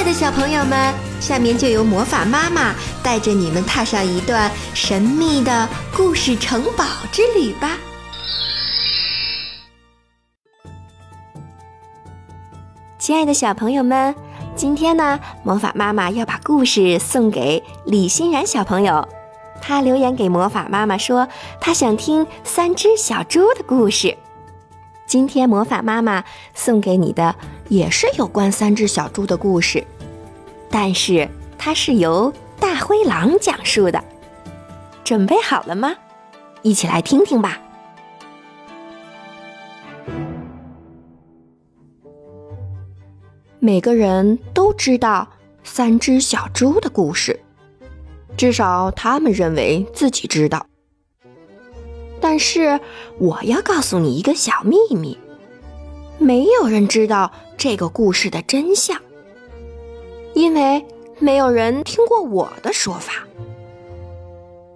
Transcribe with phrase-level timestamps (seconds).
[0.00, 7.76] 爱的小朋友们，下面就由魔法妈妈带着你们踏上一段神秘的故事城堡之旅吧。
[12.98, 14.14] 亲爱的小朋友们，
[14.56, 19.06] 今天呢，魔法妈妈要把故事送给李欣然小朋友。
[19.60, 21.28] 他留言给魔法妈妈说，
[21.60, 24.16] 他想听三只小猪的故事。
[25.06, 26.24] 今天魔法妈妈
[26.54, 27.34] 送给你的
[27.70, 29.82] 也是有关三只小猪的故事，
[30.68, 34.04] 但是它是由大灰狼讲述的。
[35.04, 35.94] 准备好了吗？
[36.62, 37.60] 一起来听听吧。
[43.60, 45.28] 每个人都知道
[45.62, 47.38] 三只小猪的故事，
[48.36, 50.66] 至少他们认为自己知道。
[52.20, 52.80] 但是
[53.18, 55.16] 我要告诉你一个小秘密，
[56.20, 59.00] 没有人知道这个故事的真相，
[60.34, 60.84] 因为
[61.18, 63.26] 没有人听过我的说法。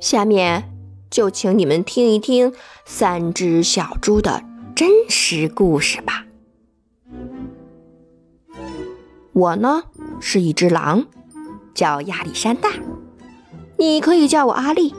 [0.00, 0.72] 下面
[1.10, 2.54] 就请你们听一听
[2.86, 4.42] 三只小猪的
[4.74, 6.24] 真实故事吧。
[9.34, 9.82] 我呢
[10.18, 11.04] 是一只狼，
[11.74, 12.70] 叫亚历山大，
[13.76, 14.94] 你可以叫我阿丽。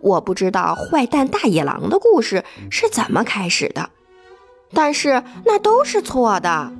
[0.00, 3.90] 我不知道坏蛋大野狼的故事是怎么开始的，
[4.72, 6.72] 但是那都是错的。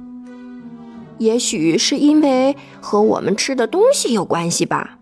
[1.18, 4.98] 也许是因为和我们吃的东西有关系吧。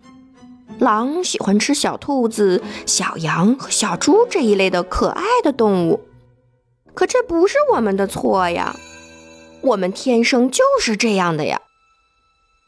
[0.79, 6.01] 狼喜欢吃小兔子、小羊和小猪这一类的可爱的动物，
[6.93, 8.75] 可这不是我们的错呀，
[9.61, 11.59] 我们天生就是这样的呀。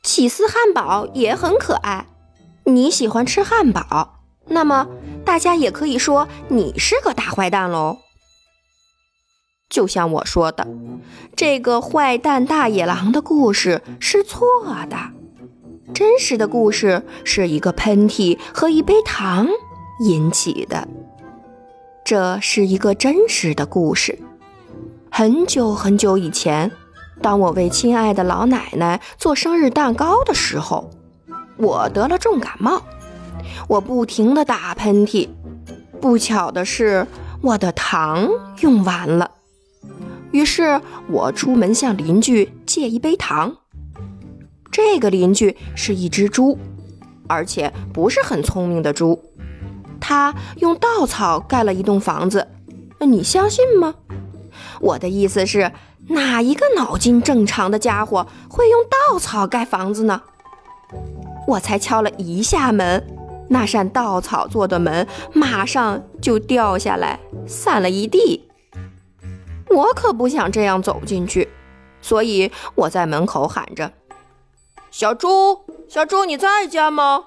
[0.04, 2.08] 起司汉堡也很可爱，
[2.66, 4.20] 你喜欢吃汉堡。
[4.48, 4.88] 那么，
[5.24, 8.00] 大家也可以说你是个大坏蛋喽。
[9.72, 10.68] 就像我说的，
[11.36, 14.46] 这个坏蛋大野狼的故事是错
[14.90, 14.98] 的，
[15.94, 19.48] 真实的故事是一个喷嚏和一杯糖
[20.02, 20.88] 引起的。
[22.04, 24.20] 这是一个真实的故事。
[25.10, 26.70] 很久很久以前，
[27.22, 30.90] 当我为亲爱的老奶奶做生日蛋糕的时候，
[31.56, 32.82] 我得了重感冒。
[33.70, 35.30] 我不停地打喷嚏，
[36.02, 37.08] 不巧的是，
[37.42, 38.28] 我的糖
[38.60, 39.32] 用完了。
[40.32, 43.58] 于是我出门向邻居借一杯糖。
[44.72, 46.58] 这个邻居是一只猪，
[47.28, 49.22] 而且不是很聪明的猪。
[50.00, 52.48] 他用稻草盖了一栋房子，
[53.00, 53.94] 你相信吗？
[54.80, 55.72] 我的意思是，
[56.08, 60.22] 哪一个脑筋正常的家伙会用稻草盖房子呢？
[61.48, 63.06] 我才敲了一下门。
[63.50, 68.50] 那扇稻草做的门马上就掉下来，散了一地。
[69.74, 71.50] 我可不想这样走进去，
[72.02, 73.92] 所以我在门口喊着
[74.92, 77.26] ：“小猪，小猪，你在家吗？”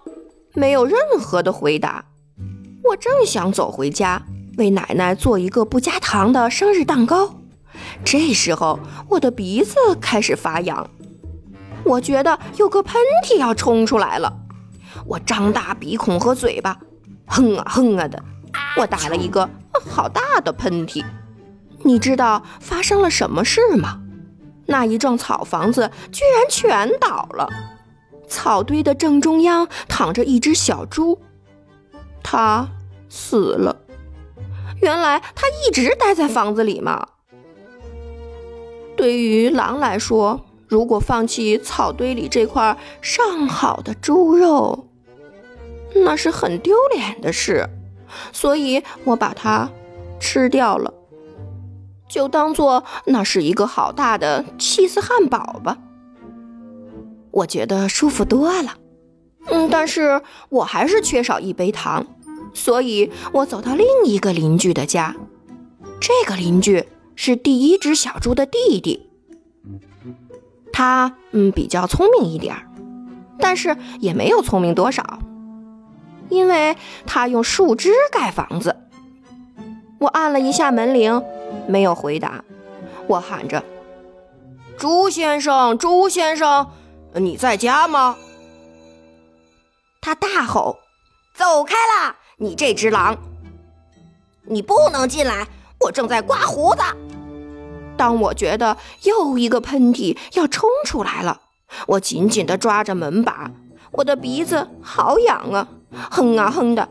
[0.55, 2.05] 没有任何的回答。
[2.85, 4.23] 我正想走回家，
[4.59, 7.35] 为奶奶做一个不加糖的生日蛋糕，
[8.05, 8.79] 这时候
[9.09, 10.89] 我的鼻子开始发痒，
[11.85, 14.33] 我觉得有个喷嚏要冲出来了。
[15.07, 16.79] 我张大鼻孔和嘴巴，
[17.27, 18.23] 哼啊哼啊的，
[18.77, 19.49] 我打了一个
[19.91, 21.03] 好大的喷嚏。
[21.85, 24.01] 你知道发生了什么事吗？
[24.67, 27.49] 那一幢草房子居然全倒了，
[28.27, 31.21] 草堆的正中央躺着一只小猪，
[32.23, 32.67] 它
[33.11, 33.77] 死了。
[34.81, 37.07] 原来它一直待在房子里嘛。
[38.97, 44.89] 对于狼来说，如果放弃草堆里这块上好的猪肉，
[45.95, 47.69] 那是很丢脸的事，
[48.33, 49.69] 所以我把它
[50.19, 50.93] 吃掉了，
[52.15, 55.79] 就当做那是一个好大的气死汉堡吧。
[57.33, 58.77] 我觉得舒服多了，
[59.47, 62.07] 嗯，但是我还是缺少一杯糖，
[62.53, 65.17] 所以我走到另一个邻居的家。
[66.01, 66.87] 这个邻居
[67.17, 69.11] 是第一只小猪的弟弟，
[70.73, 72.71] 他嗯比较聪明一点儿，
[73.41, 75.19] 但是也没有聪明多少。
[76.29, 76.77] 因为
[77.07, 78.77] 他用树枝盖房子，
[79.99, 81.21] 我按了一下门铃，
[81.67, 82.43] 没有回答。
[83.07, 83.63] 我喊着
[84.79, 86.71] ：“朱先生，朱先生，
[87.15, 88.17] 你在家吗？”
[90.01, 90.79] 他大吼
[91.35, 92.17] ：“走开啦！
[92.37, 93.17] 你这只狼，
[94.43, 95.47] 你不能进来！
[95.81, 96.83] 我正在刮胡子。”
[97.97, 101.41] 当我觉得又一个喷嚏要冲出来了，
[101.87, 103.51] 我紧紧地抓着门把，
[103.93, 105.69] 我的鼻子好痒啊！
[106.11, 106.89] 哼啊哼的，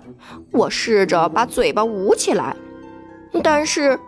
[0.52, 2.56] 我试着把嘴巴捂起来，
[3.44, 4.00] 但是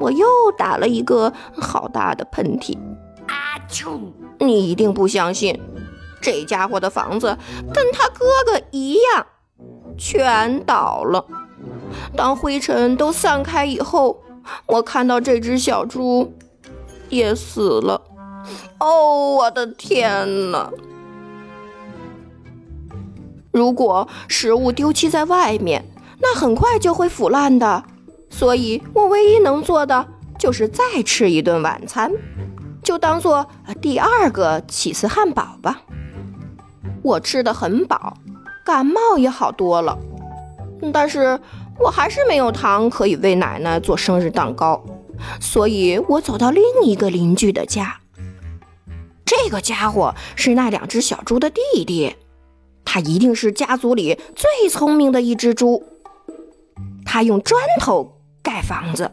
[0.00, 2.76] 我又打了一个好大的喷嚏。
[3.26, 4.00] 阿丘
[4.38, 5.60] 你一定不相信，
[6.20, 7.36] 这家伙的房子
[7.72, 9.26] 跟他哥哥一样，
[9.96, 11.24] 全倒了。
[12.16, 14.22] 当灰尘都散开以后，
[14.66, 16.32] 我看到这只小猪
[17.08, 18.00] 也死了。
[18.78, 20.70] 哦，我的天哪！
[23.50, 25.84] 如果食物丢弃在外面，
[26.20, 27.82] 那很快就会腐烂的。
[28.38, 30.06] 所以我唯一能做的
[30.38, 32.08] 就是再吃一顿晚餐，
[32.84, 33.44] 就当做
[33.82, 35.82] 第二个起司汉堡吧。
[37.02, 38.16] 我吃的很饱，
[38.64, 39.98] 感冒也好多了，
[40.92, 41.40] 但是
[41.80, 44.84] 我还是没有糖可以为奶奶做生日蛋糕，
[45.40, 47.98] 所以我走到另一个邻居的家。
[49.24, 52.14] 这个家伙是那两只小猪的弟弟，
[52.84, 55.82] 他一定是家族里最聪明的一只猪。
[57.04, 58.14] 他用砖头。
[58.48, 59.10] 盖房子，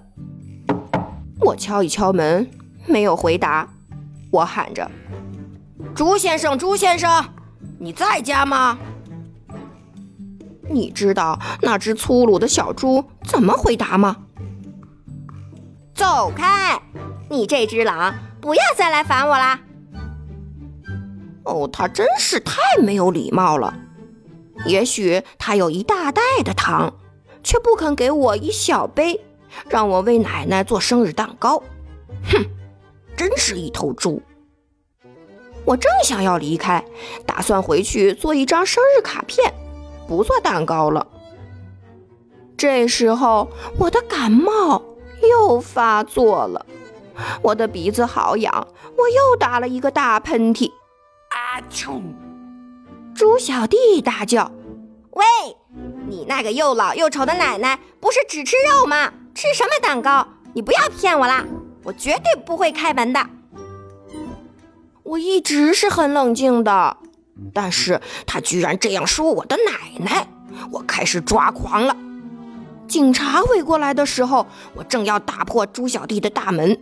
[1.41, 2.49] 我敲一敲门，
[2.85, 3.67] 没有回答。
[4.31, 4.89] 我喊着
[5.93, 7.21] ：“朱先生，朱先生，
[7.77, 8.77] 你在家吗？”
[10.71, 14.15] 你知道那只粗鲁的小猪怎么回答吗？
[15.93, 16.81] 走开！
[17.29, 19.59] 你这只狼，不要再来烦我啦！
[21.43, 23.77] 哦，他真是太没有礼貌了。
[24.65, 26.93] 也许他有一大袋的糖。
[27.47, 29.23] 却不肯给我一小杯，
[29.69, 31.61] 让我为奶奶做生日蛋糕。
[32.31, 32.45] 哼，
[33.15, 34.21] 真是一头猪！
[35.65, 36.83] 我正想要离开，
[37.25, 39.53] 打算回去做一张生日卡片，
[40.07, 41.07] 不做蛋糕了。
[42.55, 43.49] 这时候，
[43.79, 44.81] 我的感冒
[45.21, 46.65] 又发作了，
[47.41, 48.67] 我的鼻子好痒，
[48.97, 50.71] 我又打了一个大喷嚏。
[51.29, 52.01] 阿丘！
[53.15, 54.51] 猪小弟大叫
[55.11, 55.25] ：“喂！”
[56.07, 59.11] 你那个又老又丑的奶奶不是只吃肉吗？
[59.35, 60.25] 吃什么蛋糕？
[60.53, 61.45] 你不要骗我啦！
[61.83, 63.19] 我绝对不会开门的。
[65.03, 66.97] 我一直是很冷静的，
[67.53, 70.27] 但是他居然这样说我的奶奶，
[70.71, 71.95] 我开始抓狂了。
[72.87, 76.81] 警察围过来的时候，我正要打破猪小弟的大门，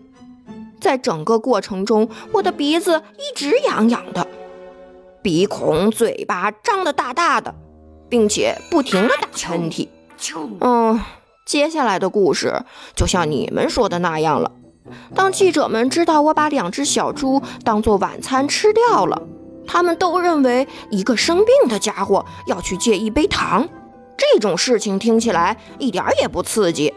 [0.80, 4.28] 在整个过程中，我的鼻子一直痒痒的，
[5.22, 7.56] 鼻孔、嘴巴张得大大的。
[8.10, 9.88] 并且不停的打喷嚏。
[10.62, 11.00] 嗯，
[11.46, 12.64] 接下来的故事
[12.96, 14.52] 就像你们说的那样了。
[15.16, 19.22] 当记者们知道我把两只小猪当做晚餐吃掉了，
[19.66, 23.68] 他们都认为一个生病的家伙要去借一杯糖，
[24.18, 26.94] 这种事情听起来一点也不刺激，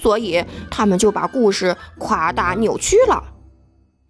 [0.00, 3.22] 所以他们就把故事夸大扭曲了。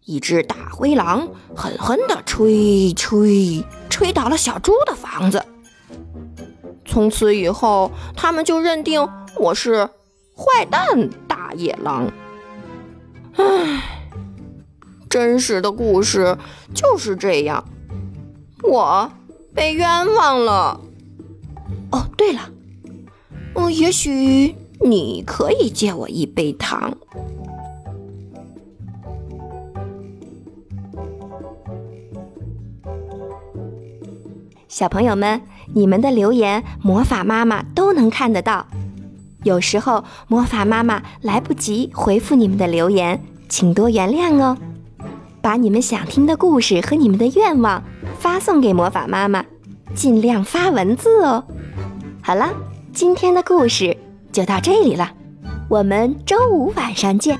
[0.07, 5.43] 一只大灰狼狠狠地吹吹吹倒了小猪的房子。
[6.85, 9.09] 从此以后，他们就认定
[9.39, 9.85] 我是
[10.35, 12.11] 坏蛋大野狼。
[13.37, 13.83] 唉，
[15.11, 16.37] 真实的故事
[16.73, 17.65] 就是这样，
[18.63, 19.11] 我
[19.55, 20.81] 被冤枉了。
[21.91, 22.41] 哦，对了，
[23.55, 26.97] 哦，也许你可以借我一杯糖。
[34.69, 35.41] 小朋友们，
[35.73, 38.67] 你们的留言魔法妈妈都能看得到。
[39.45, 44.59] 有时候魔法妈妈来不及回复你们的留言，请多原谅哦。
[45.41, 47.83] 把你们想听的故事和你们的愿望
[48.19, 49.45] 发送给魔法妈妈，
[49.95, 51.45] 尽量发文字哦。
[52.23, 52.51] 好了，
[52.93, 53.97] 今天的故事
[54.33, 55.13] 就到这里了，
[55.69, 57.39] 我们周五晚上见。